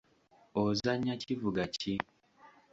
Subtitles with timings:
[0.61, 1.93] Ozannya kivuga ki?